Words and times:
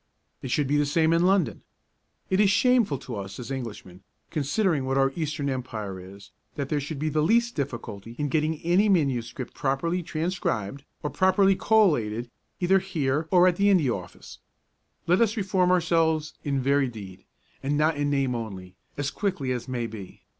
It 0.41 0.49
should 0.49 0.65
be 0.65 0.77
the 0.77 0.85
same 0.87 1.13
in 1.13 1.27
London. 1.27 1.61
It 2.31 2.39
is 2.39 2.49
shameful 2.49 2.97
to 2.97 3.15
us 3.17 3.39
as 3.39 3.51
Englishmen, 3.51 4.01
considering 4.31 4.83
what 4.83 4.97
our 4.97 5.13
Eastern 5.15 5.47
Empire 5.47 5.99
is, 5.99 6.31
that 6.55 6.69
there 6.69 6.79
should 6.79 6.97
be 6.97 7.07
the 7.09 7.21
least 7.21 7.53
difficulty 7.53 8.15
in 8.17 8.27
getting 8.27 8.59
any 8.63 8.89
MS. 8.89 9.31
properly 9.53 10.01
transcribed 10.01 10.85
or 11.03 11.11
properly 11.11 11.55
collated 11.55 12.31
either 12.59 12.79
here 12.79 13.27
or 13.29 13.47
at 13.47 13.57
the 13.57 13.69
India 13.69 13.93
Office. 13.93 14.39
Let 15.05 15.21
us 15.21 15.37
reform 15.37 15.69
ourselves 15.69 16.33
in 16.43 16.59
very 16.59 16.87
deed, 16.87 17.25
and 17.61 17.77
not 17.77 17.95
in 17.95 18.09
name 18.09 18.33
only, 18.33 18.73
as 18.97 19.11
quickly 19.11 19.51
as 19.51 19.67
may 19.67 19.85
be. 19.85 20.23